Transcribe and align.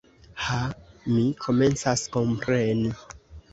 Ha, 0.45 0.61
mi 1.17 1.27
komencas 1.45 2.07
kompreni. 2.19 2.93